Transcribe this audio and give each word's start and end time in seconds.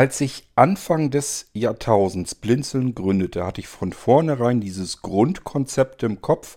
Als 0.00 0.18
ich 0.22 0.44
Anfang 0.54 1.10
des 1.10 1.50
Jahrtausends 1.52 2.34
Blinzeln 2.34 2.94
gründete, 2.94 3.44
hatte 3.44 3.60
ich 3.60 3.68
von 3.68 3.92
vornherein 3.92 4.62
dieses 4.62 5.02
Grundkonzept 5.02 6.02
im 6.04 6.22
Kopf. 6.22 6.56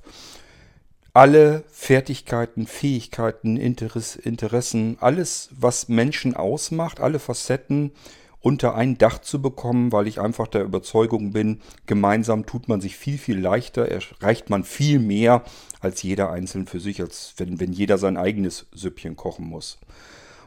Alle 1.13 1.66
Fertigkeiten, 1.70 2.68
Fähigkeiten, 2.68 3.58
Interess 3.58 4.16
Interessen, 4.16 4.96
alles, 5.02 5.50
was 5.52 5.90
Menschen 5.90 6.38
ausmacht, 6.38 7.02
alle 7.02 7.20
Facetten 7.20 7.92
unter 8.40 8.76
ein 8.76 8.98
Dach 8.98 9.20
zu 9.20 9.41
bekommen, 9.41 9.91
weil 9.91 10.07
ich 10.07 10.21
einfach 10.21 10.48
der 10.48 10.64
Überzeugung 10.64 11.34
bin, 11.34 11.60
gemeinsam 11.86 12.46
tut 12.46 12.70
man 12.70 12.80
sich 12.80 12.96
viel, 12.96 13.18
viel 13.18 13.41
leichter, 13.41 13.89
erreicht 13.89 14.50
man 14.50 14.64
viel 14.64 15.00
mehr 15.00 15.44
als 15.82 16.02
jeder 16.02 16.32
einzeln 16.32 16.66
für 16.66 16.80
sich, 16.80 17.02
als 17.02 17.34
wenn, 17.36 17.60
wenn 17.60 17.73
jeder 17.73 17.98
sein 17.98 18.16
eigenes 18.16 18.68
Süppchen 18.73 19.18
kochen 19.18 19.46
muss. 19.46 19.80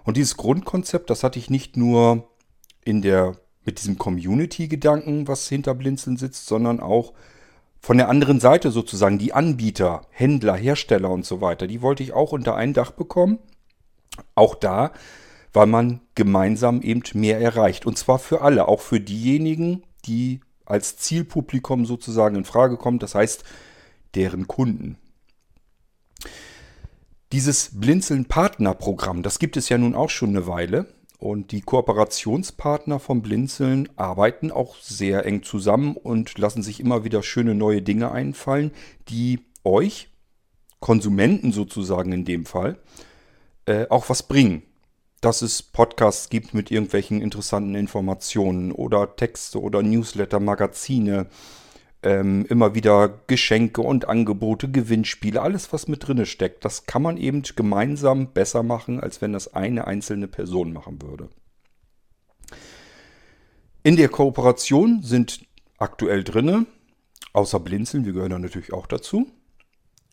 Und 0.05 0.17
dieses 0.17 0.39
Grundkonzept, 0.39 1.11
das 1.11 1.25
hatte 1.25 1.39
ich 1.39 1.51
nicht 1.51 1.77
nur 1.77 2.31
in 2.87 3.03
der, 3.03 3.37
mit 3.65 3.81
diesem 3.81 3.99
Community-Gedanken, 3.99 5.27
was 5.29 5.49
hinter 5.49 5.75
Blinzeln 5.75 6.17
sitzt, 6.17 6.47
sondern 6.47 6.81
auch 6.81 7.13
von 7.81 7.99
der 7.99 8.09
anderen 8.09 8.41
Seite 8.41 8.71
sozusagen 8.71 9.19
die 9.19 9.33
Anbieter, 9.33 10.03
Händler, 10.11 10.57
Hersteller 10.57 11.11
und 11.11 11.27
so 11.27 11.41
weiter. 11.41 11.67
Die 11.67 11.83
wollte 11.83 12.03
ich 12.03 12.13
auch 12.13 12.33
unter 12.33 12.55
ein 12.55 12.73
Dach 12.73 12.93
bekommen. 12.93 13.39
Auch 14.35 14.55
da, 14.55 14.93
weil 15.53 15.67
man 15.67 16.01
gemeinsam 16.15 16.81
eben 16.81 17.03
mehr 17.15 17.41
erreicht. 17.41 17.87
Und 17.87 17.99
zwar 17.99 18.19
für 18.19 18.41
alle, 18.41 18.69
auch 18.69 18.81
für 18.81 19.01
diejenigen, 19.01 19.83
die 20.05 20.41
als 20.65 20.97
Zielpublikum 20.97 21.87
sozusagen 21.87 22.37
in 22.37 22.45
Frage 22.45 22.77
kommen, 22.77 22.99
das 22.99 23.15
heißt 23.15 23.45
deren 24.15 24.47
Kunden. 24.47 24.97
Dieses 27.33 27.71
Blinzeln-Partnerprogramm, 27.79 29.23
das 29.23 29.39
gibt 29.41 29.57
es 29.57 29.69
ja 29.69 29.77
nun 29.77 29.95
auch 29.95 30.11
schon 30.11 30.31
eine 30.31 30.47
Weile. 30.47 30.87
Und 31.19 31.51
die 31.51 31.63
Kooperationspartner 31.63 32.99
vom 32.99 33.23
Blinzeln 33.23 33.89
arbeiten 33.97 34.51
auch 34.51 34.77
sehr 34.77 35.25
eng 35.25 35.43
zusammen 35.43 35.97
und 35.97 36.37
lassen 36.39 36.63
sich 36.63 36.79
immer 36.79 37.05
wieder 37.05 37.23
schöne 37.23 37.55
neue 37.55 37.81
Dinge 37.81 38.13
einfallen, 38.13 38.73
die 39.09 39.41
euch, 39.65 40.09
Konsumenten 40.79 41.53
sozusagen 41.53 42.13
in 42.13 42.27
dem 42.27 42.45
Fall, 42.45 42.79
äh, 43.65 43.87
auch 43.89 44.11
was 44.11 44.25
bringen. 44.25 44.63
Dass 45.23 45.41
es 45.41 45.63
Podcasts 45.63 46.29
gibt 46.29 46.53
mit 46.53 46.71
irgendwelchen 46.71 47.23
interessanten 47.23 47.75
Informationen 47.75 48.71
oder 48.71 49.17
Texte 49.17 49.61
oder 49.61 49.83
Newsletter, 49.83 50.39
Magazine, 50.39 51.29
ähm, 52.07 52.47
immer 52.49 52.77
wieder 52.77 53.21
Geschenke 53.27 53.81
und 53.81 54.09
Angebote, 54.09 54.71
Gewinnspiele, 54.71 55.43
alles 55.43 55.73
was 55.73 55.89
mit 55.89 56.07
drinne 56.07 56.25
steckt, 56.25 56.65
das 56.65 56.87
kann 56.87 57.03
man 57.03 57.17
eben 57.17 57.43
gemeinsam 57.43 58.33
besser 58.33 58.63
machen, 58.63 59.01
als 59.01 59.21
wenn 59.21 59.33
das 59.33 59.55
eine 59.55 59.89
einzelne 59.89 60.29
Person 60.29 60.73
machen 60.73 61.03
würde. 61.03 61.29
In 63.83 63.97
der 63.97 64.09
Kooperation 64.09 65.03
sind 65.03 65.41
aktuell 65.79 66.23
drinne, 66.23 66.67
außer 67.33 67.59
Blinzeln, 67.59 68.05
wir 68.05 68.13
gehören 68.13 68.31
da 68.31 68.39
natürlich 68.39 68.73
auch 68.73 68.87
dazu, 68.87 69.27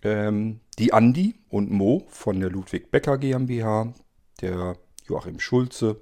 ähm, 0.02 0.62
die 0.80 0.94
Andi 0.94 1.36
und 1.50 1.70
Mo 1.70 2.08
von 2.10 2.40
der 2.40 2.50
Ludwig 2.50 2.90
Becker 2.90 3.20
GmbH, 3.20 3.94
der 4.42 4.78
Joachim 5.06 5.40
Schulze 5.40 6.02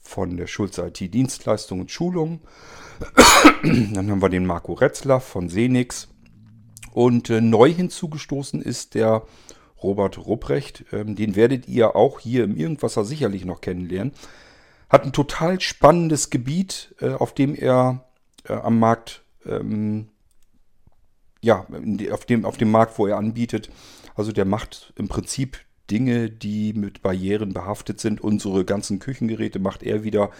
von 0.00 0.36
der 0.36 0.46
Schulze 0.46 0.86
IT 0.86 1.14
Dienstleistung 1.14 1.80
und 1.80 1.90
Schulung 1.90 2.40
Dann 3.62 4.10
haben 4.10 4.22
wir 4.22 4.28
den 4.28 4.46
Marco 4.46 4.72
Retzler 4.74 5.20
von 5.20 5.48
Senix. 5.48 6.08
Und 6.92 7.30
äh, 7.30 7.40
neu 7.40 7.72
hinzugestoßen 7.72 8.60
ist 8.60 8.94
der 8.94 9.22
Robert 9.82 10.18
Rupprecht. 10.18 10.84
Ähm, 10.92 11.14
den 11.16 11.36
werdet 11.36 11.68
ihr 11.68 11.96
auch 11.96 12.20
hier 12.20 12.44
im 12.44 12.56
Irgendwasser 12.56 13.04
sicherlich 13.04 13.44
noch 13.44 13.60
kennenlernen. 13.60 14.12
Hat 14.88 15.04
ein 15.04 15.12
total 15.12 15.60
spannendes 15.60 16.30
Gebiet, 16.30 16.94
äh, 17.00 17.10
auf 17.10 17.32
dem 17.32 17.54
er 17.54 18.04
äh, 18.44 18.54
am 18.54 18.78
Markt, 18.78 19.22
ähm, 19.46 20.08
ja, 21.40 21.66
auf 22.10 22.26
dem, 22.26 22.44
auf 22.44 22.56
dem 22.56 22.70
Markt, 22.70 22.98
wo 22.98 23.06
er 23.06 23.16
anbietet. 23.16 23.70
Also 24.14 24.32
der 24.32 24.44
macht 24.44 24.92
im 24.96 25.08
Prinzip 25.08 25.60
Dinge, 25.90 26.30
die 26.30 26.72
mit 26.72 27.02
Barrieren 27.02 27.52
behaftet 27.52 28.00
sind. 28.00 28.20
Unsere 28.20 28.64
ganzen 28.64 28.98
Küchengeräte 28.98 29.58
macht 29.58 29.82
er 29.82 30.04
wieder 30.04 30.30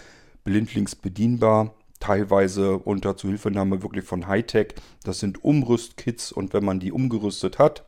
blindlings 0.43 0.95
bedienbar 0.95 1.75
teilweise 1.99 2.79
unter 2.79 3.15
Zuhilfenahme 3.15 3.81
wirklich 3.81 4.03
von 4.03 4.27
Hightech. 4.27 4.73
Das 5.03 5.19
sind 5.19 5.43
Umrüstkits 5.43 6.31
und 6.31 6.53
wenn 6.53 6.65
man 6.65 6.79
die 6.79 6.91
umgerüstet 6.91 7.59
hat, 7.59 7.85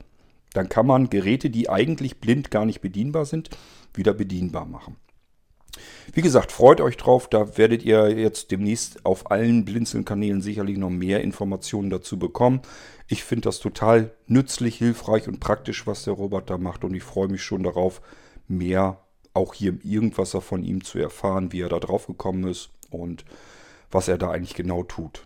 dann 0.54 0.70
kann 0.70 0.86
man 0.86 1.10
Geräte, 1.10 1.50
die 1.50 1.70
eigentlich 1.70 2.20
blind 2.20 2.52
gar 2.52 2.66
nicht 2.66 2.80
bedienbar 2.80 3.26
sind, 3.26 3.50
wieder 3.94 4.14
bedienbar 4.14 4.66
machen. 4.66 4.96
Wie 6.12 6.22
gesagt, 6.22 6.52
freut 6.52 6.82
euch 6.82 6.98
drauf, 6.98 7.30
da 7.30 7.58
werdet 7.58 7.84
ihr 7.84 8.10
jetzt 8.10 8.52
demnächst 8.52 9.06
auf 9.06 9.32
allen 9.32 9.66
Blinzeln-Kanälen 9.66 10.42
sicherlich 10.42 10.78
noch 10.78 10.90
mehr 10.90 11.22
Informationen 11.22 11.90
dazu 11.90 12.20
bekommen. 12.20 12.62
Ich 13.08 13.24
finde 13.24 13.44
das 13.44 13.60
total 13.60 14.12
nützlich, 14.28 14.78
hilfreich 14.78 15.28
und 15.28 15.40
praktisch, 15.40 15.88
was 15.88 16.04
der 16.04 16.14
Robert 16.14 16.50
da 16.50 16.58
macht 16.58 16.84
und 16.84 16.94
ich 16.94 17.04
freue 17.04 17.30
mich 17.30 17.44
schon 17.44 17.64
darauf, 17.64 18.02
mehr 18.48 19.00
auch 19.34 19.54
hier 19.54 19.78
irgendwas 19.84 20.32
von 20.32 20.64
ihm 20.64 20.84
zu 20.84 21.00
erfahren, 21.00 21.52
wie 21.52 21.62
er 21.62 21.70
da 21.70 21.80
drauf 21.80 22.08
gekommen 22.08 22.48
ist 22.48 22.70
und 22.90 23.26
was 23.90 24.08
er 24.08 24.18
da 24.18 24.32
eigentlich 24.32 24.56
genau 24.56 24.84
tut. 24.84 25.26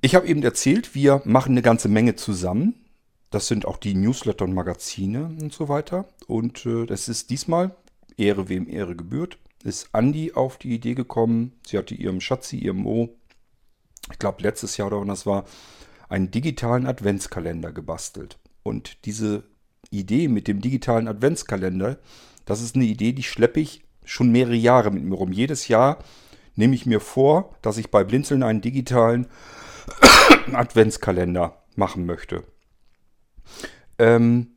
Ich 0.00 0.14
habe 0.14 0.26
eben 0.26 0.42
erzählt, 0.42 0.94
wir 0.94 1.22
machen 1.24 1.52
eine 1.52 1.62
ganze 1.62 1.88
Menge 1.88 2.16
zusammen. 2.16 2.74
Das 3.30 3.46
sind 3.46 3.66
auch 3.66 3.76
die 3.76 3.94
Newsletter 3.94 4.44
und 4.44 4.52
Magazine 4.52 5.36
und 5.40 5.52
so 5.52 5.68
weiter. 5.68 6.06
Und 6.26 6.66
äh, 6.66 6.86
das 6.86 7.08
ist 7.08 7.30
diesmal, 7.30 7.74
Ehre 8.16 8.48
wem 8.48 8.68
Ehre 8.68 8.96
gebührt, 8.96 9.38
ist 9.64 9.88
Andi 9.92 10.32
auf 10.32 10.58
die 10.58 10.74
Idee 10.74 10.94
gekommen. 10.94 11.52
Sie 11.66 11.78
hatte 11.78 11.94
ihrem 11.94 12.20
Schatzi, 12.20 12.56
ihrem 12.56 12.78
Mo, 12.78 13.10
ich 14.10 14.18
glaube 14.18 14.42
letztes 14.42 14.76
Jahr 14.76 14.88
oder 14.88 15.00
wann 15.00 15.08
das 15.08 15.26
war, 15.26 15.44
einen 16.08 16.30
digitalen 16.30 16.86
Adventskalender 16.86 17.72
gebastelt. 17.72 18.38
Und 18.62 19.04
diese 19.06 19.44
Idee 19.90 20.28
mit 20.28 20.48
dem 20.48 20.60
digitalen 20.60 21.08
Adventskalender, 21.08 21.98
das 22.44 22.60
ist 22.60 22.74
eine 22.74 22.84
Idee, 22.84 23.12
die 23.12 23.22
schleppe 23.22 23.60
ich 23.60 23.84
schon 24.04 24.30
mehrere 24.30 24.54
Jahre 24.54 24.90
mit 24.90 25.04
mir 25.04 25.14
rum. 25.14 25.32
Jedes 25.32 25.68
Jahr 25.68 25.98
nehme 26.56 26.74
ich 26.74 26.86
mir 26.86 27.00
vor, 27.00 27.54
dass 27.62 27.78
ich 27.78 27.90
bei 27.90 28.04
Blinzeln 28.04 28.42
einen 28.42 28.60
digitalen 28.60 29.26
Adventskalender 30.52 31.62
machen 31.76 32.04
möchte. 32.06 32.44
Ähm, 33.98 34.51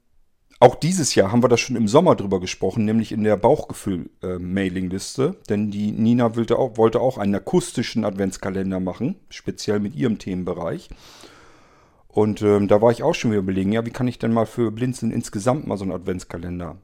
auch 0.66 0.74
dieses 0.74 1.14
Jahr 1.14 1.32
haben 1.32 1.44
wir 1.44 1.48
das 1.48 1.60
schon 1.60 1.76
im 1.76 1.88
Sommer 1.88 2.16
drüber 2.16 2.40
gesprochen, 2.40 2.86
nämlich 2.86 3.12
in 3.12 3.24
der 3.24 3.38
Bauchgefühl-Mailingliste. 3.38 5.36
Denn 5.48 5.70
die 5.70 5.92
Nina 5.92 6.36
wollte 6.36 6.58
auch, 6.58 6.78
wollte 6.78 7.02
auch 7.02 7.20
einen 7.20 7.36
akustischen 7.36 8.04
Adventskalender 8.04 8.80
machen, 8.80 9.16
speziell 9.30 9.80
mit 9.80 9.96
ihrem 9.96 10.18
Themenbereich. 10.18 10.90
Und 12.08 12.42
ähm, 12.42 12.68
da 12.68 12.82
war 12.82 12.92
ich 12.92 13.04
auch 13.04 13.14
schon 13.14 13.30
wieder 13.30 13.42
überlegen, 13.42 13.74
ja, 13.74 13.86
wie 13.86 13.92
kann 13.92 14.08
ich 14.08 14.18
denn 14.18 14.34
mal 14.34 14.48
für 14.48 14.72
Blinzeln 14.72 15.12
insgesamt 15.12 15.68
mal 15.68 15.78
so 15.78 15.84
einen 15.84 15.94
Adventskalender 15.94 16.78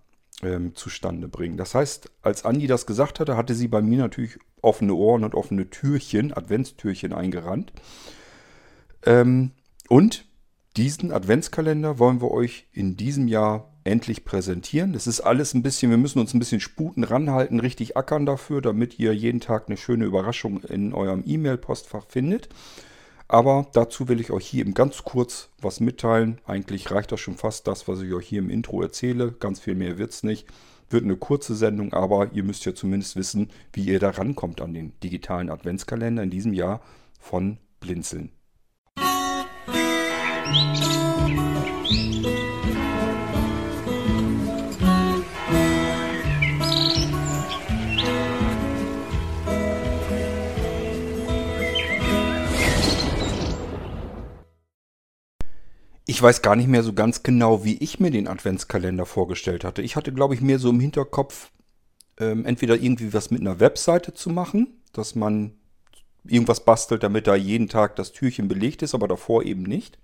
ähm, 0.43 0.75
zustande 0.75 1.27
bringen. 1.27 1.57
Das 1.57 1.73
heißt, 1.73 2.11
als 2.21 2.45
Andi 2.45 2.67
das 2.67 2.85
gesagt 2.85 3.19
hatte, 3.19 3.35
hatte 3.35 3.55
sie 3.55 3.67
bei 3.67 3.81
mir 3.81 3.97
natürlich 3.97 4.37
offene 4.61 4.93
Ohren 4.93 5.23
und 5.23 5.33
offene 5.33 5.71
Türchen, 5.71 6.33
Adventstürchen 6.33 7.13
eingerannt. 7.13 7.73
Ähm, 9.07 9.53
und 9.89 10.25
diesen 10.77 11.11
Adventskalender 11.11 11.97
wollen 11.97 12.21
wir 12.21 12.29
euch 12.29 12.67
in 12.71 12.95
diesem 12.95 13.27
Jahr 13.27 13.70
endlich 13.83 14.25
präsentieren. 14.25 14.93
Das 14.93 15.07
ist 15.07 15.21
alles 15.21 15.53
ein 15.53 15.63
bisschen, 15.63 15.89
wir 15.89 15.97
müssen 15.97 16.19
uns 16.19 16.33
ein 16.33 16.39
bisschen 16.39 16.59
sputen 16.59 17.03
ranhalten, 17.03 17.59
richtig 17.59 17.97
ackern 17.97 18.25
dafür, 18.25 18.61
damit 18.61 18.99
ihr 18.99 19.13
jeden 19.13 19.39
Tag 19.39 19.65
eine 19.67 19.77
schöne 19.77 20.05
Überraschung 20.05 20.63
in 20.63 20.93
eurem 20.93 21.23
E-Mail-Postfach 21.25 22.05
findet. 22.07 22.49
Aber 23.27 23.67
dazu 23.73 24.09
will 24.09 24.19
ich 24.19 24.31
euch 24.31 24.45
hier 24.45 24.61
eben 24.61 24.73
ganz 24.73 25.03
kurz 25.03 25.49
was 25.61 25.79
mitteilen. 25.79 26.39
Eigentlich 26.45 26.91
reicht 26.91 27.11
das 27.11 27.21
schon 27.21 27.37
fast 27.37 27.65
das, 27.65 27.87
was 27.87 28.01
ich 28.01 28.13
euch 28.13 28.27
hier 28.27 28.39
im 28.39 28.49
Intro 28.49 28.81
erzähle. 28.81 29.31
Ganz 29.31 29.61
viel 29.61 29.75
mehr 29.75 29.97
wird 29.97 30.11
es 30.11 30.23
nicht. 30.23 30.47
Wird 30.89 31.05
eine 31.05 31.15
kurze 31.15 31.55
Sendung, 31.55 31.93
aber 31.93 32.33
ihr 32.33 32.43
müsst 32.43 32.65
ja 32.65 32.75
zumindest 32.75 33.15
wissen, 33.15 33.49
wie 33.71 33.85
ihr 33.85 33.99
da 33.99 34.09
rankommt 34.09 34.59
an 34.59 34.73
den 34.73 34.91
digitalen 35.01 35.49
Adventskalender 35.49 36.23
in 36.23 36.29
diesem 36.29 36.53
Jahr 36.53 36.81
von 37.19 37.57
Blinzeln. 37.79 38.31
Musik 40.51 41.00
Ich 56.21 56.23
weiß 56.23 56.43
gar 56.43 56.55
nicht 56.55 56.67
mehr 56.67 56.83
so 56.83 56.93
ganz 56.93 57.23
genau, 57.23 57.65
wie 57.65 57.77
ich 57.77 57.99
mir 57.99 58.11
den 58.11 58.27
Adventskalender 58.27 59.07
vorgestellt 59.07 59.63
hatte. 59.63 59.81
Ich 59.81 59.95
hatte, 59.95 60.13
glaube 60.13 60.35
ich, 60.35 60.41
mehr 60.41 60.59
so 60.59 60.69
im 60.69 60.79
Hinterkopf, 60.79 61.49
ähm, 62.19 62.45
entweder 62.45 62.75
irgendwie 62.75 63.11
was 63.11 63.31
mit 63.31 63.41
einer 63.41 63.59
Webseite 63.59 64.13
zu 64.13 64.29
machen, 64.29 64.67
dass 64.93 65.15
man 65.15 65.55
irgendwas 66.23 66.63
bastelt, 66.63 67.01
damit 67.01 67.25
da 67.25 67.33
jeden 67.33 67.69
Tag 67.69 67.95
das 67.95 68.11
Türchen 68.11 68.47
belegt 68.47 68.83
ist, 68.83 68.93
aber 68.93 69.07
davor 69.07 69.41
eben 69.45 69.63
nicht. 69.63 69.97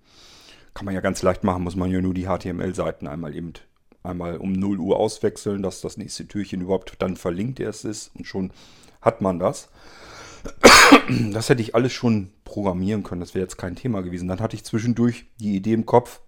Kann 0.74 0.86
man 0.86 0.96
ja 0.96 1.02
ganz 1.02 1.22
leicht 1.22 1.44
machen, 1.44 1.62
muss 1.62 1.76
man 1.76 1.92
ja 1.92 2.02
nur 2.02 2.16
die 2.16 2.26
HTML-Seiten 2.26 3.08
einmal 3.08 3.36
eben 3.36 3.54
einmal 4.02 4.38
um 4.38 4.54
0 4.54 4.80
Uhr 4.80 4.98
auswechseln, 4.98 5.62
dass 5.62 5.82
das 5.82 5.98
nächste 5.98 6.28
Türchen 6.28 6.62
überhaupt 6.62 6.96
dann 6.98 7.16
verlinkt 7.16 7.60
erst 7.60 7.86
ist 7.86 8.10
und 8.16 8.26
schon 8.26 8.50
hat 9.02 9.22
man 9.22 9.38
das. 9.38 9.70
Das 11.32 11.50
hätte 11.50 11.62
ich 11.62 11.76
alles 11.76 11.94
schon 11.94 12.32
programmieren 12.44 13.04
können, 13.04 13.22
das 13.22 13.34
wäre 13.34 13.44
jetzt 13.44 13.58
kein 13.58 13.76
Thema 13.76 14.02
gewesen. 14.02 14.28
Dann 14.28 14.40
hatte 14.40 14.56
ich 14.56 14.64
zwischendurch 14.64 15.26
die 15.40 15.56
Idee 15.56 15.74
im 15.74 15.86
Kopf, 15.86 16.22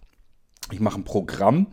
ich 0.71 0.79
mache 0.79 0.99
ein 0.99 1.03
Programm, 1.03 1.67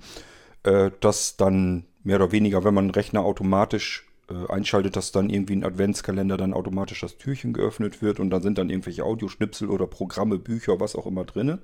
äh, 0.63 0.91
das 1.01 1.37
dann 1.37 1.85
mehr 2.03 2.17
oder 2.17 2.33
weniger, 2.33 2.65
wenn 2.65 2.75
man 2.75 2.85
einen 2.85 2.95
Rechner 2.95 3.25
automatisch 3.25 4.07
äh, 4.29 4.51
einschaltet, 4.51 4.97
dass 4.97 5.13
dann 5.13 5.31
irgendwie 5.31 5.57
ein 5.57 5.65
Adventskalender 5.65 6.37
dann 6.37 6.55
automatisch 6.55 7.01
das 7.01 7.17
Türchen 7.19 7.53
geöffnet 7.53 8.03
wird 8.03 8.21
und 8.21 8.31
dann 8.31 8.43
sind 8.43 8.59
dann 8.59 8.71
irgendwelche 8.71 9.05
Audioschnipsel 9.05 9.69
oder 9.69 9.87
Programme, 9.87 10.39
Bücher, 10.39 10.81
was 10.81 10.97
auch 10.97 11.07
immer 11.07 11.25
drin. 11.25 11.59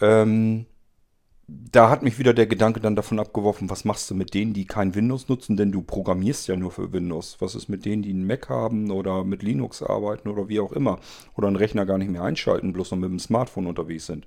Ähm, 0.00 0.66
da 1.72 1.90
hat 1.90 2.02
mich 2.02 2.18
wieder 2.18 2.34
der 2.34 2.46
Gedanke 2.46 2.80
dann 2.80 2.96
davon 2.96 3.18
abgeworfen, 3.18 3.70
was 3.70 3.84
machst 3.84 4.10
du 4.10 4.14
mit 4.14 4.34
denen, 4.34 4.52
die 4.52 4.66
kein 4.66 4.94
Windows 4.94 5.28
nutzen, 5.28 5.56
denn 5.56 5.72
du 5.72 5.82
programmierst 5.82 6.48
ja 6.48 6.56
nur 6.56 6.70
für 6.70 6.92
Windows. 6.92 7.36
Was 7.40 7.54
ist 7.54 7.68
mit 7.68 7.84
denen, 7.84 8.02
die 8.02 8.10
einen 8.10 8.26
Mac 8.26 8.48
haben 8.48 8.90
oder 8.90 9.24
mit 9.24 9.42
Linux 9.42 9.82
arbeiten 9.82 10.28
oder 10.28 10.48
wie 10.48 10.60
auch 10.60 10.72
immer 10.72 11.00
oder 11.36 11.48
einen 11.48 11.56
Rechner 11.56 11.86
gar 11.86 11.98
nicht 11.98 12.10
mehr 12.10 12.22
einschalten, 12.22 12.72
bloß 12.72 12.90
noch 12.92 12.98
mit 12.98 13.10
dem 13.10 13.18
Smartphone 13.18 13.66
unterwegs 13.66 14.06
sind? 14.06 14.26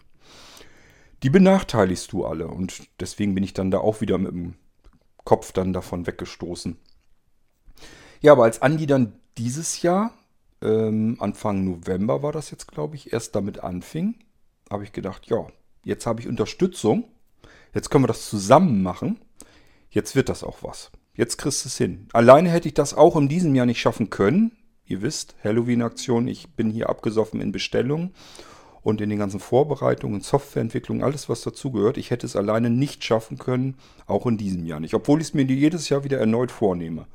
Die 1.22 1.30
benachteiligst 1.30 2.12
du 2.12 2.26
alle 2.26 2.48
und 2.48 2.84
deswegen 3.00 3.36
bin 3.36 3.44
ich 3.44 3.54
dann 3.54 3.72
da 3.72 3.80
auch 3.80 4.02
wieder 4.02 4.18
mit 4.18 4.32
dem 4.32 4.56
Kopf 5.24 5.54
dann 5.54 5.72
davon 5.72 6.06
weggestoßen. 6.06 6.78
Ja, 8.22 8.34
aber 8.34 8.44
als 8.44 8.62
Andi 8.62 8.86
dann 8.86 9.14
dieses 9.38 9.82
Jahr, 9.82 10.14
ähm, 10.62 11.18
Anfang 11.20 11.64
November 11.64 12.24
war 12.24 12.32
das 12.32 12.52
jetzt, 12.52 12.70
glaube 12.70 12.96
ich, 12.96 13.14
erst 13.14 13.36
damit 13.36 13.60
anfing, 13.60 14.16
habe 14.70 14.84
ich 14.84 14.92
gedacht, 14.92 15.28
ja, 15.28 15.48
jetzt 15.84 16.06
habe 16.06 16.22
ich 16.22 16.28
Unterstützung, 16.28 17.06
jetzt 17.74 17.90
können 17.90 18.04
wir 18.04 18.08
das 18.08 18.30
zusammen 18.30 18.84
machen, 18.84 19.20
jetzt 19.90 20.16
wird 20.16 20.30
das 20.30 20.44
auch 20.44 20.60
was. 20.62 20.92
Jetzt 21.16 21.38
kriegst 21.38 21.64
du 21.64 21.70
es 21.70 21.78
hin. 21.78 22.08
Alleine 22.14 22.50
hätte 22.50 22.68
ich 22.68 22.74
das 22.74 22.94
auch 22.94 23.16
in 23.16 23.28
diesem 23.28 23.54
Jahr 23.54 23.68
nicht 23.68 23.80
schaffen 23.80 24.10
können. 24.10 24.52
Ihr 24.86 25.02
wisst, 25.02 25.36
Halloween-Aktion, 25.44 26.28
ich 26.28 26.56
bin 26.56 26.70
hier 26.72 26.90
abgesoffen 26.90 27.40
in 27.40 27.52
Bestellungen 27.52 28.14
und 28.82 29.00
in 29.00 29.10
den 29.10 29.20
ganzen 29.20 29.40
Vorbereitungen, 29.40 30.22
Softwareentwicklung, 30.22 31.04
alles 31.04 31.30
was 31.30 31.42
dazugehört. 31.42 31.98
Ich 31.98 32.12
hätte 32.12 32.26
es 32.26 32.36
alleine 32.36 32.70
nicht 32.70 33.04
schaffen 33.04 33.38
können, 33.38 33.78
auch 34.08 34.26
in 34.26 34.38
diesem 34.38 34.66
Jahr 34.66 34.80
nicht, 34.80 34.94
obwohl 34.94 35.22
ich 35.22 35.28
es 35.28 35.34
mir 35.34 35.44
jedes 35.44 35.90
Jahr 35.90 36.04
wieder 36.04 36.20
erneut 36.20 36.52
vornehme. 36.52 37.08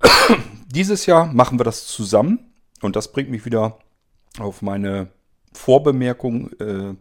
Dieses 0.66 1.06
Jahr 1.06 1.26
machen 1.26 1.58
wir 1.58 1.64
das 1.64 1.86
zusammen 1.86 2.52
und 2.80 2.96
das 2.96 3.12
bringt 3.12 3.30
mich 3.30 3.44
wieder 3.44 3.78
auf 4.38 4.62
meine 4.62 5.08
Vorbemerkung 5.52 6.50
äh, 6.58 6.94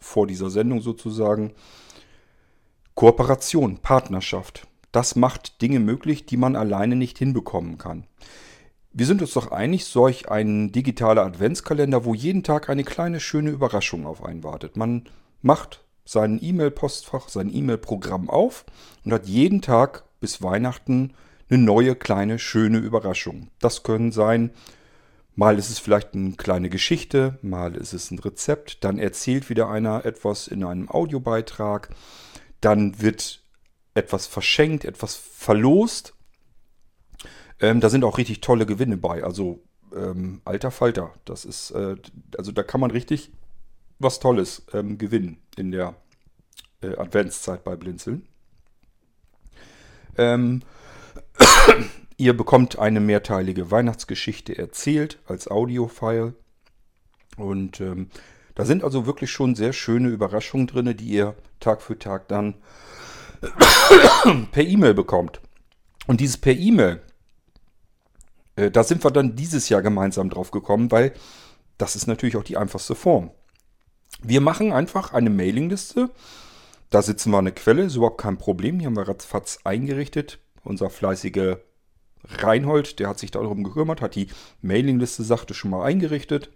vor 0.00 0.26
dieser 0.26 0.50
Sendung 0.50 0.80
sozusagen. 0.80 1.52
Kooperation, 2.94 3.78
Partnerschaft. 3.78 4.66
Das 4.92 5.14
macht 5.14 5.62
Dinge 5.62 5.78
möglich, 5.78 6.26
die 6.26 6.36
man 6.36 6.56
alleine 6.56 6.96
nicht 6.96 7.18
hinbekommen 7.18 7.78
kann. 7.78 8.06
Wir 8.92 9.06
sind 9.06 9.22
uns 9.22 9.34
doch 9.34 9.52
einig, 9.52 9.84
solch 9.84 10.28
ein 10.28 10.72
digitaler 10.72 11.24
Adventskalender, 11.24 12.04
wo 12.04 12.12
jeden 12.12 12.42
Tag 12.42 12.68
eine 12.68 12.82
kleine 12.82 13.20
schöne 13.20 13.50
Überraschung 13.50 14.04
auf 14.04 14.24
einen 14.24 14.42
wartet. 14.42 14.76
Man 14.76 15.04
macht 15.42 15.84
sein 16.04 16.40
E-Mail-Postfach, 16.42 17.28
sein 17.28 17.54
E-Mail-Programm 17.54 18.28
auf 18.28 18.64
und 19.04 19.12
hat 19.12 19.26
jeden 19.26 19.62
Tag 19.62 20.04
bis 20.18 20.42
Weihnachten 20.42 21.14
eine 21.48 21.62
neue 21.62 21.94
kleine 21.94 22.40
schöne 22.40 22.78
Überraschung. 22.78 23.48
Das 23.60 23.84
können 23.84 24.10
sein, 24.10 24.50
mal 25.34 25.58
ist 25.58 25.70
es 25.70 25.78
vielleicht 25.78 26.14
eine 26.14 26.32
kleine 26.32 26.70
Geschichte, 26.70 27.38
mal 27.42 27.74
ist 27.76 27.92
es 27.92 28.10
ein 28.10 28.18
Rezept, 28.18 28.84
dann 28.84 28.98
erzählt 28.98 29.48
wieder 29.50 29.68
einer 29.70 30.04
etwas 30.04 30.48
in 30.48 30.64
einem 30.64 30.88
Audiobeitrag, 30.88 31.90
dann 32.60 33.00
wird 33.00 33.42
etwas 33.94 34.26
verschenkt, 34.26 34.84
etwas 34.84 35.14
verlost 35.16 36.14
ähm, 37.60 37.80
da 37.80 37.90
sind 37.90 38.04
auch 38.04 38.18
richtig 38.18 38.40
tolle 38.40 38.66
Gewinne 38.66 38.96
bei. 38.96 39.22
Also 39.22 39.62
ähm, 39.94 40.40
alter 40.44 40.70
Falter. 40.70 41.12
Das 41.24 41.44
ist, 41.44 41.70
äh, 41.72 41.96
also 42.36 42.52
da 42.52 42.62
kann 42.62 42.80
man 42.80 42.90
richtig 42.90 43.30
was 43.98 44.18
Tolles 44.18 44.62
ähm, 44.72 44.96
gewinnen 44.96 45.42
in 45.56 45.72
der 45.72 45.94
äh, 46.80 46.96
Adventszeit 46.96 47.64
bei 47.64 47.76
Blinzeln. 47.76 48.26
Ähm, 50.16 50.62
ihr 52.20 52.36
bekommt 52.36 52.78
eine 52.78 53.00
mehrteilige 53.00 53.70
Weihnachtsgeschichte 53.70 54.56
erzählt 54.56 55.18
als 55.26 55.48
Audiofile. 55.48 56.34
Und 57.38 57.80
ähm, 57.80 58.10
da 58.54 58.66
sind 58.66 58.84
also 58.84 59.06
wirklich 59.06 59.30
schon 59.30 59.54
sehr 59.54 59.72
schöne 59.72 60.08
Überraschungen 60.08 60.66
drin, 60.66 60.94
die 60.96 61.06
ihr 61.06 61.34
Tag 61.60 61.80
für 61.80 61.98
Tag 61.98 62.28
dann 62.28 62.56
per 64.52 64.62
E-Mail 64.62 64.92
bekommt. 64.92 65.40
Und 66.06 66.20
dieses 66.20 66.36
per 66.36 66.52
E-Mail, 66.52 67.00
äh, 68.56 68.70
da 68.70 68.84
sind 68.84 69.02
wir 69.02 69.10
dann 69.10 69.34
dieses 69.34 69.70
Jahr 69.70 69.80
gemeinsam 69.80 70.28
drauf 70.28 70.50
gekommen, 70.50 70.90
weil 70.90 71.14
das 71.78 71.96
ist 71.96 72.06
natürlich 72.06 72.36
auch 72.36 72.44
die 72.44 72.58
einfachste 72.58 72.94
Form. 72.94 73.30
Wir 74.22 74.42
machen 74.42 74.72
einfach 74.72 75.14
eine 75.14 75.30
Mailingliste. 75.30 76.10
Da 76.90 77.00
sitzen 77.00 77.30
wir 77.30 77.38
eine 77.38 77.52
Quelle, 77.52 77.84
ist 77.84 77.96
überhaupt 77.96 78.20
kein 78.20 78.36
Problem. 78.36 78.78
Die 78.78 78.84
haben 78.84 78.96
wir 78.96 79.08
ratzfatz 79.08 79.60
eingerichtet. 79.64 80.38
Unser 80.62 80.90
fleißiger 80.90 81.60
Reinhold, 82.24 82.98
der 82.98 83.08
hat 83.08 83.18
sich 83.18 83.30
darum 83.30 83.64
gekümmert, 83.64 84.00
hat 84.00 84.14
die 84.14 84.28
Mailingliste, 84.62 85.24
sagte, 85.24 85.54
schon 85.54 85.70
mal 85.70 85.84
eingerichtet. 85.84 86.50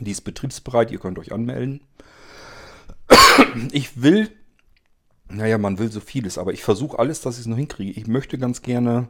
Die 0.00 0.10
ist 0.10 0.22
betriebsbereit, 0.22 0.90
ihr 0.90 0.98
könnt 0.98 1.18
euch 1.18 1.32
anmelden. 1.32 1.80
Ich 3.72 4.00
will, 4.02 4.30
naja, 5.28 5.58
man 5.58 5.78
will 5.78 5.90
so 5.90 6.00
vieles, 6.00 6.38
aber 6.38 6.52
ich 6.52 6.62
versuche 6.62 6.98
alles, 6.98 7.20
dass 7.20 7.36
ich 7.36 7.42
es 7.42 7.46
noch 7.46 7.56
hinkriege. 7.56 7.98
Ich 7.98 8.06
möchte 8.06 8.38
ganz 8.38 8.62
gerne 8.62 9.08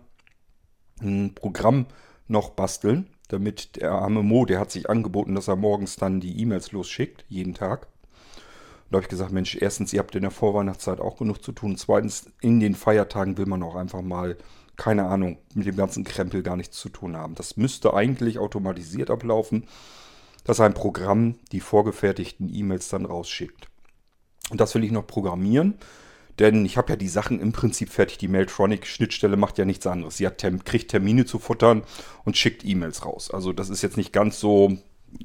ein 1.00 1.34
Programm 1.34 1.86
noch 2.26 2.50
basteln, 2.50 3.08
damit 3.28 3.76
der 3.76 3.92
arme 3.92 4.22
Mo, 4.22 4.44
der 4.44 4.60
hat 4.60 4.70
sich 4.70 4.88
angeboten, 4.88 5.34
dass 5.34 5.48
er 5.48 5.56
morgens 5.56 5.96
dann 5.96 6.20
die 6.20 6.40
E-Mails 6.40 6.72
losschickt, 6.72 7.24
jeden 7.28 7.54
Tag. 7.54 7.88
Da 8.90 8.96
habe 8.96 9.04
ich 9.04 9.10
gesagt, 9.10 9.32
Mensch, 9.32 9.56
erstens, 9.56 9.92
ihr 9.92 9.98
habt 10.00 10.14
in 10.14 10.22
der 10.22 10.30
Vorweihnachtszeit 10.30 11.00
auch 11.00 11.18
genug 11.18 11.42
zu 11.42 11.52
tun. 11.52 11.76
Zweitens, 11.76 12.30
in 12.40 12.58
den 12.58 12.74
Feiertagen 12.74 13.36
will 13.36 13.46
man 13.46 13.62
auch 13.62 13.74
einfach 13.74 14.00
mal, 14.00 14.38
keine 14.78 15.06
Ahnung, 15.06 15.38
mit 15.54 15.66
dem 15.66 15.76
ganzen 15.76 16.04
Krempel 16.04 16.42
gar 16.42 16.56
nichts 16.56 16.78
zu 16.78 16.88
tun 16.88 17.16
haben. 17.16 17.34
Das 17.34 17.58
müsste 17.58 17.92
eigentlich 17.92 18.38
automatisiert 18.38 19.10
ablaufen, 19.10 19.66
dass 20.44 20.60
ein 20.60 20.72
Programm 20.72 21.34
die 21.52 21.60
vorgefertigten 21.60 22.48
E-Mails 22.54 22.88
dann 22.88 23.04
rausschickt. 23.04 23.68
Und 24.50 24.60
das 24.60 24.74
will 24.74 24.84
ich 24.84 24.92
noch 24.92 25.06
programmieren. 25.06 25.74
Denn 26.38 26.64
ich 26.64 26.76
habe 26.76 26.90
ja 26.90 26.96
die 26.96 27.08
Sachen 27.08 27.40
im 27.40 27.50
Prinzip 27.50 27.90
fertig. 27.90 28.18
Die 28.18 28.28
Mailtronic-Schnittstelle 28.28 29.36
macht 29.36 29.58
ja 29.58 29.64
nichts 29.64 29.86
anderes. 29.88 30.16
Sie 30.16 30.26
Term 30.28 30.64
kriegt 30.64 30.92
Termine 30.92 31.26
zu 31.26 31.40
futtern 31.40 31.82
und 32.24 32.36
schickt 32.36 32.64
E-Mails 32.64 33.04
raus. 33.04 33.32
Also 33.32 33.52
das 33.52 33.70
ist 33.70 33.82
jetzt 33.82 33.96
nicht 33.96 34.12
ganz 34.12 34.38
so 34.38 34.78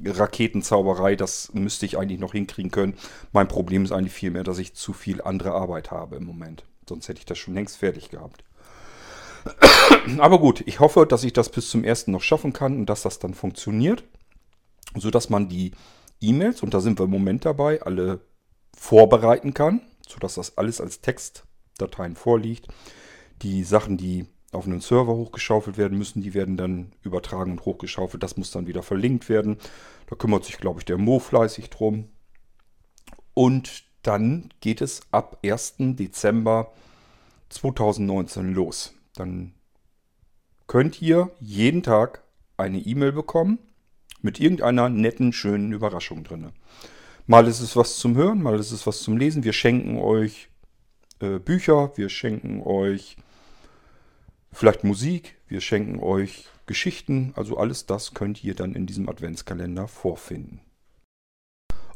Raketenzauberei. 0.04 1.14
Das 1.14 1.54
müsste 1.54 1.86
ich 1.86 1.96
eigentlich 1.96 2.18
noch 2.18 2.32
hinkriegen 2.32 2.72
können. 2.72 2.94
Mein 3.32 3.46
Problem 3.46 3.84
ist 3.84 3.92
eigentlich 3.92 4.12
vielmehr, 4.12 4.42
dass 4.42 4.58
ich 4.58 4.74
zu 4.74 4.92
viel 4.92 5.22
andere 5.22 5.52
Arbeit 5.52 5.92
habe 5.92 6.16
im 6.16 6.24
Moment. 6.24 6.64
Sonst 6.88 7.08
hätte 7.08 7.20
ich 7.20 7.26
das 7.26 7.38
schon 7.38 7.54
längst 7.54 7.76
fertig 7.76 8.10
gehabt. 8.10 8.42
Aber 10.18 10.38
gut, 10.38 10.62
ich 10.66 10.80
hoffe, 10.80 11.06
dass 11.06 11.24
ich 11.24 11.32
das 11.32 11.50
bis 11.50 11.70
zum 11.70 11.84
ersten 11.84 12.12
noch 12.12 12.22
schaffen 12.22 12.52
kann 12.52 12.76
und 12.76 12.86
dass 12.86 13.02
das 13.02 13.18
dann 13.18 13.34
funktioniert. 13.34 14.04
Sodass 14.96 15.30
man 15.30 15.48
die 15.48 15.72
E-Mails, 16.20 16.62
und 16.62 16.74
da 16.74 16.80
sind 16.80 16.98
wir 16.98 17.04
im 17.04 17.10
Moment 17.10 17.44
dabei, 17.44 17.82
alle 17.82 18.20
vorbereiten 18.76 19.54
kann 19.54 19.80
sodass 20.08 20.34
das 20.34 20.56
alles 20.58 20.80
als 20.80 21.00
Textdateien 21.00 22.16
vorliegt. 22.16 22.68
Die 23.42 23.64
Sachen, 23.64 23.96
die 23.96 24.26
auf 24.52 24.66
einen 24.66 24.80
Server 24.80 25.14
hochgeschaufelt 25.14 25.76
werden 25.76 25.98
müssen, 25.98 26.22
die 26.22 26.34
werden 26.34 26.56
dann 26.56 26.92
übertragen 27.02 27.52
und 27.52 27.64
hochgeschaufelt. 27.64 28.22
Das 28.22 28.36
muss 28.36 28.52
dann 28.52 28.66
wieder 28.66 28.82
verlinkt 28.82 29.28
werden. 29.28 29.58
Da 30.06 30.16
kümmert 30.16 30.44
sich, 30.44 30.58
glaube 30.58 30.80
ich, 30.80 30.84
der 30.84 30.98
Mo 30.98 31.18
fleißig 31.18 31.70
drum. 31.70 32.08
Und 33.32 33.84
dann 34.02 34.50
geht 34.60 34.80
es 34.80 35.00
ab 35.10 35.38
1. 35.44 35.74
Dezember 35.78 36.72
2019 37.48 38.54
los. 38.54 38.94
Dann 39.14 39.54
könnt 40.66 41.00
ihr 41.00 41.30
jeden 41.40 41.82
Tag 41.82 42.22
eine 42.56 42.78
E-Mail 42.78 43.12
bekommen 43.12 43.58
mit 44.22 44.40
irgendeiner 44.40 44.88
netten, 44.88 45.32
schönen 45.32 45.72
Überraschung 45.72 46.24
drin. 46.24 46.52
Mal 47.26 47.46
ist 47.46 47.60
es 47.60 47.76
was 47.76 47.98
zum 47.98 48.16
Hören, 48.16 48.42
mal 48.42 48.58
ist 48.58 48.72
es 48.72 48.86
was 48.86 49.02
zum 49.02 49.16
Lesen. 49.16 49.44
Wir 49.44 49.52
schenken 49.52 49.98
euch 49.98 50.48
äh, 51.20 51.38
Bücher, 51.38 51.92
wir 51.96 52.08
schenken 52.08 52.62
euch 52.62 53.16
vielleicht 54.52 54.84
Musik, 54.84 55.36
wir 55.48 55.60
schenken 55.60 56.00
euch 56.00 56.46
Geschichten. 56.66 57.32
Also 57.36 57.56
alles 57.56 57.86
das 57.86 58.14
könnt 58.14 58.44
ihr 58.44 58.54
dann 58.54 58.74
in 58.74 58.86
diesem 58.86 59.08
Adventskalender 59.08 59.88
vorfinden. 59.88 60.60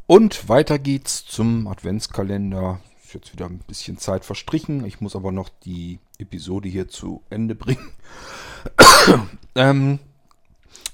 Und 0.07 0.49
weiter 0.49 0.79
geht's 0.79 1.27
zum 1.27 1.67
Adventskalender. 1.67 2.81
Ist 3.09 3.15
jetzt 3.15 3.33
wieder 3.33 3.47
ein 3.47 3.61
bisschen 3.67 3.97
Zeit 3.97 4.27
verstrichen. 4.27 4.85
Ich 4.85 5.01
muss 5.01 5.17
aber 5.17 5.33
noch 5.33 5.49
die 5.49 5.99
Episode 6.19 6.69
hier 6.69 6.89
zu 6.89 7.23
Ende 7.31 7.55
bringen. 7.55 7.91
ähm, 9.55 9.99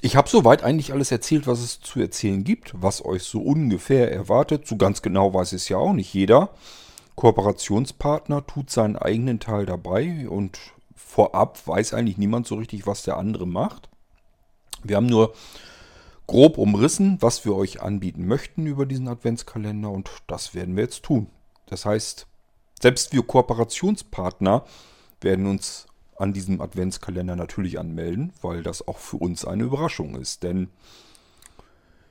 ich 0.00 0.14
habe 0.14 0.28
soweit 0.28 0.62
eigentlich 0.62 0.92
alles 0.92 1.10
erzählt, 1.10 1.48
was 1.48 1.58
es 1.58 1.80
zu 1.80 1.98
erzählen 1.98 2.44
gibt, 2.44 2.72
was 2.80 3.04
euch 3.04 3.24
so 3.24 3.40
ungefähr 3.42 4.12
erwartet. 4.12 4.64
So 4.68 4.76
ganz 4.76 5.02
genau 5.02 5.34
weiß 5.34 5.54
es 5.54 5.68
ja 5.68 5.76
auch 5.78 5.92
nicht 5.92 6.14
jeder. 6.14 6.50
Kooperationspartner 7.16 8.46
tut 8.46 8.70
seinen 8.70 8.94
eigenen 8.94 9.40
Teil 9.40 9.66
dabei 9.66 10.28
und 10.28 10.56
vorab 10.94 11.66
weiß 11.66 11.94
eigentlich 11.94 12.16
niemand 12.16 12.46
so 12.46 12.54
richtig, 12.54 12.86
was 12.86 13.02
der 13.02 13.16
andere 13.16 13.48
macht. 13.48 13.88
Wir 14.84 14.98
haben 14.98 15.06
nur 15.06 15.34
grob 16.28 16.58
umrissen, 16.58 17.16
was 17.18 17.44
wir 17.44 17.56
euch 17.56 17.82
anbieten 17.82 18.28
möchten 18.28 18.66
über 18.66 18.86
diesen 18.86 19.08
Adventskalender 19.08 19.90
und 19.90 20.12
das 20.28 20.54
werden 20.54 20.76
wir 20.76 20.84
jetzt 20.84 21.02
tun. 21.02 21.26
Das 21.66 21.84
heißt, 21.84 22.26
selbst 22.80 23.12
wir 23.12 23.22
Kooperationspartner 23.22 24.64
werden 25.20 25.46
uns 25.46 25.86
an 26.16 26.32
diesem 26.32 26.60
Adventskalender 26.60 27.36
natürlich 27.36 27.78
anmelden, 27.78 28.32
weil 28.40 28.62
das 28.62 28.86
auch 28.86 28.98
für 28.98 29.16
uns 29.16 29.44
eine 29.44 29.64
Überraschung 29.64 30.16
ist. 30.16 30.42
Denn 30.42 30.68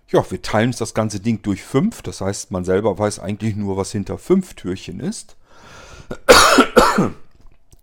ja, 0.09 0.29
wir 0.29 0.41
teilen 0.41 0.75
das 0.77 0.93
ganze 0.93 1.19
Ding 1.19 1.41
durch 1.41 1.63
fünf. 1.63 2.01
Das 2.01 2.21
heißt, 2.21 2.51
man 2.51 2.65
selber 2.65 2.97
weiß 2.97 3.19
eigentlich 3.19 3.55
nur, 3.55 3.77
was 3.77 3.91
hinter 3.91 4.17
fünf 4.17 4.53
Türchen 4.55 4.99
ist. 4.99 5.37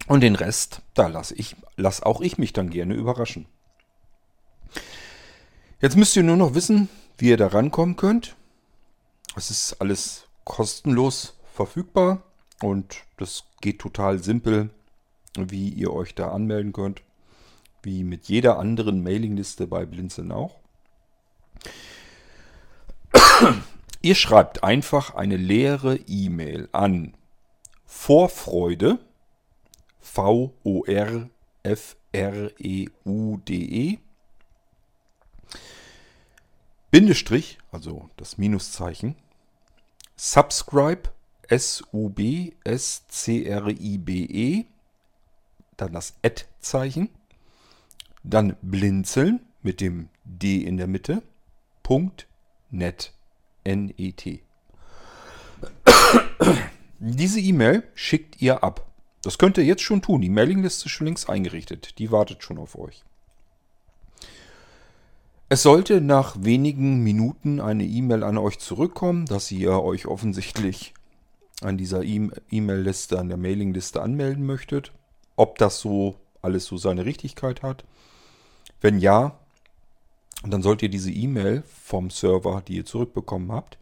Und 0.06 0.20
den 0.20 0.36
Rest, 0.36 0.82
da 0.94 1.06
lasse 1.06 1.34
ich, 1.34 1.56
lass 1.76 2.02
auch 2.02 2.20
ich 2.20 2.38
mich 2.38 2.52
dann 2.52 2.70
gerne 2.70 2.94
überraschen. 2.94 3.46
Jetzt 5.80 5.96
müsst 5.96 6.16
ihr 6.16 6.22
nur 6.22 6.36
noch 6.36 6.54
wissen, 6.54 6.88
wie 7.18 7.30
ihr 7.30 7.36
da 7.36 7.46
rankommen 7.46 7.96
könnt. 7.96 8.36
Es 9.36 9.50
ist 9.50 9.80
alles 9.80 10.24
kostenlos 10.44 11.34
verfügbar 11.60 12.22
und 12.62 13.02
das 13.18 13.44
geht 13.60 13.80
total 13.80 14.18
simpel, 14.22 14.70
wie 15.36 15.68
ihr 15.68 15.92
euch 15.92 16.14
da 16.14 16.30
anmelden 16.30 16.72
könnt. 16.72 17.02
Wie 17.82 18.02
mit 18.02 18.28
jeder 18.28 18.58
anderen 18.58 19.02
Mailingliste 19.02 19.66
bei 19.66 19.84
Blinzeln 19.84 20.32
auch. 20.32 20.58
Ihr 24.02 24.14
schreibt 24.14 24.64
einfach 24.64 25.14
eine 25.14 25.36
leere 25.36 25.96
E-Mail 25.96 26.70
an 26.72 27.14
Vorfreude, 27.84 28.98
V-O-R-F-R-E-U-D-E, 29.98 30.78
Bindestrich, 36.90 37.58
also 37.70 38.08
das 38.16 38.38
Minuszeichen, 38.38 39.16
Subscribe, 40.16 41.10
S-U-B-S-C-R-I-B-E, 41.50 42.64
dann 45.76 45.92
das 45.92 46.14
Ad-Zeichen, 46.24 47.10
dann 48.22 48.56
Blinzeln 48.62 49.40
mit 49.62 49.80
dem 49.80 50.08
D 50.24 50.58
in 50.58 50.76
der 50.76 50.86
Mitte, 50.86 51.22
Punkt, 51.82 52.28
net, 52.70 53.12
N-E-T. 53.64 54.42
Diese 57.00 57.40
E-Mail 57.40 57.82
schickt 57.94 58.40
ihr 58.40 58.62
ab. 58.62 58.86
Das 59.22 59.36
könnt 59.36 59.58
ihr 59.58 59.64
jetzt 59.64 59.82
schon 59.82 60.02
tun. 60.02 60.20
Die 60.20 60.30
Mailingliste 60.30 60.86
ist 60.86 60.92
schon 60.92 61.06
längst 61.08 61.28
eingerichtet. 61.28 61.98
Die 61.98 62.12
wartet 62.12 62.42
schon 62.42 62.58
auf 62.58 62.78
euch. 62.78 63.02
Es 65.48 65.62
sollte 65.62 66.00
nach 66.00 66.36
wenigen 66.38 67.02
Minuten 67.02 67.60
eine 67.60 67.84
E-Mail 67.84 68.22
an 68.22 68.38
euch 68.38 68.60
zurückkommen, 68.60 69.26
dass 69.26 69.50
ihr 69.50 69.82
euch 69.82 70.06
offensichtlich 70.06 70.94
an 71.60 71.76
dieser 71.76 72.02
E-Mail-Liste, 72.02 73.18
an 73.18 73.28
der 73.28 73.36
Mailingliste 73.36 74.00
anmelden 74.02 74.46
möchtet. 74.46 74.92
Ob 75.36 75.58
das 75.58 75.80
so 75.80 76.16
alles 76.42 76.66
so 76.66 76.76
seine 76.76 77.04
Richtigkeit 77.04 77.62
hat. 77.62 77.84
Wenn 78.80 78.98
ja, 78.98 79.38
dann 80.42 80.62
sollt 80.62 80.82
ihr 80.82 80.88
diese 80.88 81.10
E-Mail 81.10 81.62
vom 81.66 82.10
Server, 82.10 82.62
die 82.66 82.76
ihr 82.76 82.86
zurückbekommen 82.86 83.52
habt, 83.52 83.78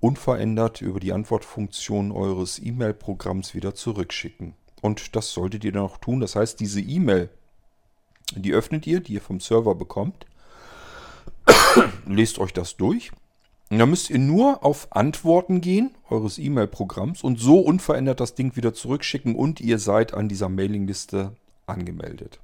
unverändert 0.00 0.80
über 0.80 1.00
die 1.00 1.12
Antwortfunktion 1.12 2.12
eures 2.12 2.58
E-Mail-Programms 2.58 3.54
wieder 3.54 3.74
zurückschicken. 3.74 4.54
Und 4.82 5.14
das 5.16 5.32
solltet 5.32 5.64
ihr 5.64 5.72
dann 5.72 5.82
auch 5.82 5.98
tun. 5.98 6.20
Das 6.20 6.36
heißt, 6.36 6.60
diese 6.60 6.80
E-Mail, 6.80 7.28
die 8.34 8.52
öffnet 8.52 8.86
ihr, 8.86 9.00
die 9.00 9.14
ihr 9.14 9.20
vom 9.20 9.40
Server 9.40 9.74
bekommt, 9.74 10.26
lest 12.06 12.38
euch 12.38 12.52
das 12.52 12.76
durch. 12.76 13.12
Und 13.70 13.78
dann 13.78 13.90
müsst 13.90 14.10
ihr 14.10 14.18
nur 14.18 14.64
auf 14.64 14.88
Antworten 14.90 15.60
gehen 15.60 15.94
eures 16.08 16.38
E-Mail-Programms 16.38 17.22
und 17.22 17.38
so 17.38 17.60
unverändert 17.60 18.18
das 18.18 18.34
Ding 18.34 18.56
wieder 18.56 18.74
zurückschicken 18.74 19.36
und 19.36 19.60
ihr 19.60 19.78
seid 19.78 20.12
an 20.12 20.28
dieser 20.28 20.48
Mailingliste 20.48 21.36
angemeldet. 21.66 22.40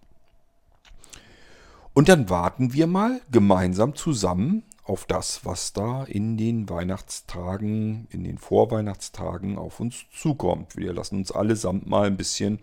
Und 1.94 2.08
dann 2.08 2.30
warten 2.30 2.74
wir 2.74 2.86
mal 2.86 3.20
gemeinsam 3.32 3.96
zusammen 3.96 4.62
auf 4.84 5.04
das, 5.04 5.44
was 5.44 5.72
da 5.72 6.04
in 6.04 6.36
den 6.36 6.68
Weihnachtstagen, 6.68 8.06
in 8.10 8.22
den 8.22 8.38
Vorweihnachtstagen 8.38 9.58
auf 9.58 9.80
uns 9.80 10.04
zukommt. 10.12 10.76
Wir 10.76 10.92
lassen 10.92 11.16
uns 11.16 11.32
allesamt 11.32 11.88
mal 11.88 12.06
ein 12.06 12.16
bisschen 12.16 12.60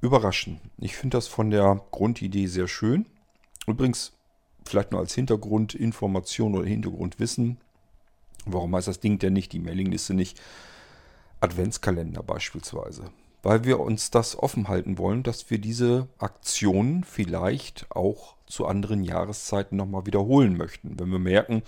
überraschen. 0.00 0.58
Ich 0.78 0.96
finde 0.96 1.18
das 1.18 1.28
von 1.28 1.50
der 1.50 1.82
Grundidee 1.90 2.46
sehr 2.46 2.66
schön. 2.66 3.04
Übrigens, 3.66 4.12
vielleicht 4.64 4.92
nur 4.92 5.00
als 5.00 5.14
Hintergrundinformation 5.14 6.54
oder 6.54 6.66
Hintergrundwissen. 6.66 7.58
Warum 8.44 8.74
heißt 8.74 8.88
das 8.88 9.00
Ding 9.00 9.18
denn 9.18 9.32
nicht, 9.32 9.52
die 9.52 9.60
Mailingliste 9.60 10.14
nicht 10.14 10.40
Adventskalender 11.40 12.22
beispielsweise? 12.22 13.10
Weil 13.42 13.64
wir 13.64 13.80
uns 13.80 14.10
das 14.10 14.38
offen 14.38 14.68
halten 14.68 14.98
wollen, 14.98 15.22
dass 15.24 15.50
wir 15.50 15.58
diese 15.58 16.08
Aktionen 16.18 17.02
vielleicht 17.02 17.86
auch 17.90 18.36
zu 18.46 18.66
anderen 18.66 19.02
Jahreszeiten 19.02 19.76
nochmal 19.76 20.06
wiederholen 20.06 20.56
möchten. 20.56 20.98
Wenn 20.98 21.08
wir 21.08 21.18
merken, 21.18 21.62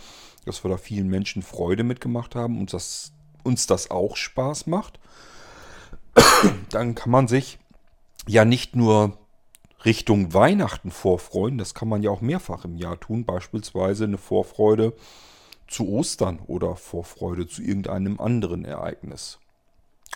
dass 0.45 0.65
wir 0.65 0.71
da 0.71 0.77
vielen 0.77 1.09
Menschen 1.09 1.43
Freude 1.43 1.83
mitgemacht 1.83 2.35
haben 2.35 2.59
und 2.59 2.73
dass 2.73 3.13
uns 3.43 3.67
das 3.67 3.91
auch 3.91 4.17
Spaß 4.17 4.67
macht, 4.67 5.01
dann 6.71 6.95
kann 6.95 7.11
man 7.11 7.27
sich 7.27 7.59
ja 8.27 8.45
nicht 8.45 8.77
nur 8.77 9.19
Richtung 9.85 10.33
Weihnachten 10.33 10.91
vorfreuen, 10.91 11.59
das 11.59 11.75
kann 11.75 11.89
man 11.89 12.03
ja 12.03 12.11
auch 12.11 12.23
mehrfach 12.23 12.65
im 12.65 12.77
Jahr 12.77 12.99
tun, 12.99 13.25
beispielsweise 13.25 14.05
eine 14.05 14.19
Vorfreude 14.19 14.95
zu 15.69 15.89
Ostern 15.89 16.39
oder 16.47 16.77
Vorfreude 16.77 17.47
zu 17.47 17.63
irgendeinem 17.63 18.21
anderen 18.21 18.65
Ereignis. 18.65 19.39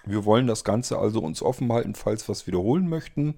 Wir 0.05 0.25
wollen 0.25 0.47
das 0.47 0.65
Ganze 0.65 0.99
also 0.99 1.21
uns 1.21 1.43
offen 1.43 1.71
halten, 1.73 1.95
falls 1.95 2.29
wir 2.29 2.33
es 2.33 2.47
wiederholen 2.47 2.89
möchten. 2.89 3.35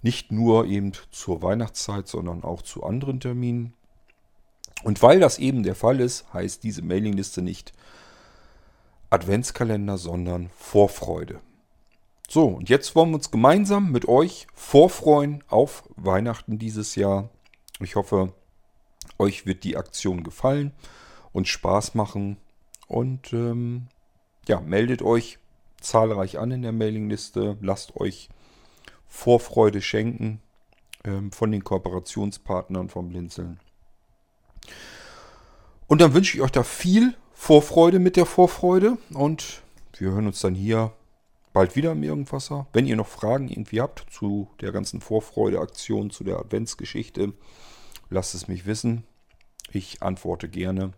Nicht 0.00 0.32
nur 0.32 0.66
eben 0.66 0.92
zur 1.12 1.42
Weihnachtszeit, 1.42 2.08
sondern 2.08 2.42
auch 2.42 2.62
zu 2.62 2.82
anderen 2.82 3.20
Terminen. 3.20 3.72
Und 4.82 5.00
weil 5.02 5.20
das 5.20 5.38
eben 5.38 5.62
der 5.62 5.76
Fall 5.76 6.00
ist, 6.00 6.32
heißt 6.32 6.64
diese 6.64 6.82
Mailingliste 6.82 7.40
nicht 7.40 7.72
Adventskalender, 9.10 9.98
sondern 9.98 10.50
Vorfreude. 10.56 11.40
So, 12.32 12.46
und 12.46 12.70
jetzt 12.70 12.96
wollen 12.96 13.10
wir 13.10 13.16
uns 13.16 13.30
gemeinsam 13.30 13.92
mit 13.92 14.08
euch 14.08 14.46
vorfreuen 14.54 15.44
auf 15.48 15.86
Weihnachten 15.96 16.58
dieses 16.58 16.94
Jahr. 16.94 17.28
Ich 17.78 17.94
hoffe, 17.94 18.32
euch 19.18 19.44
wird 19.44 19.64
die 19.64 19.76
Aktion 19.76 20.24
gefallen 20.24 20.72
und 21.34 21.46
Spaß 21.46 21.94
machen. 21.94 22.38
Und 22.88 23.34
ähm, 23.34 23.88
ja, 24.48 24.60
meldet 24.60 25.02
euch 25.02 25.40
zahlreich 25.78 26.38
an 26.38 26.52
in 26.52 26.62
der 26.62 26.72
Mailingliste. 26.72 27.58
Lasst 27.60 27.96
euch 27.96 28.30
Vorfreude 29.06 29.82
schenken 29.82 30.40
ähm, 31.04 31.32
von 31.32 31.52
den 31.52 31.64
Kooperationspartnern 31.64 32.88
vom 32.88 33.10
Blinzeln. 33.10 33.60
Und 35.86 36.00
dann 36.00 36.14
wünsche 36.14 36.38
ich 36.38 36.42
euch 36.42 36.50
da 36.50 36.62
viel 36.62 37.14
Vorfreude 37.34 37.98
mit 37.98 38.16
der 38.16 38.24
Vorfreude 38.24 38.96
und 39.12 39.60
wir 39.98 40.12
hören 40.12 40.28
uns 40.28 40.40
dann 40.40 40.54
hier 40.54 40.94
bald 41.52 41.76
wieder 41.76 41.92
im 41.92 42.02
Irgendwasser. 42.02 42.66
Wenn 42.72 42.86
ihr 42.86 42.96
noch 42.96 43.08
Fragen 43.08 43.48
irgendwie 43.48 43.80
habt 43.80 44.06
zu 44.10 44.48
der 44.60 44.72
ganzen 44.72 45.00
Vorfreude-Aktion, 45.00 46.10
zu 46.10 46.24
der 46.24 46.38
Adventsgeschichte, 46.38 47.32
lasst 48.10 48.34
es 48.34 48.48
mich 48.48 48.66
wissen. 48.66 49.04
Ich 49.70 50.02
antworte 50.02 50.48
gerne. 50.48 50.92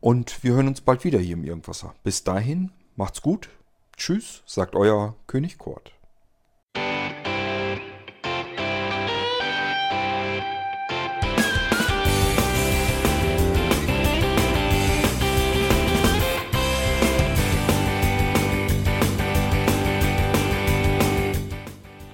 Und 0.00 0.42
wir 0.42 0.54
hören 0.54 0.68
uns 0.68 0.80
bald 0.80 1.04
wieder 1.04 1.18
hier 1.18 1.34
im 1.34 1.44
Irgendwasser. 1.44 1.94
Bis 2.04 2.24
dahin, 2.24 2.70
macht's 2.96 3.22
gut. 3.22 3.50
Tschüss, 3.96 4.42
sagt 4.46 4.74
euer 4.74 5.14
König 5.26 5.58
Kurt. 5.58 5.92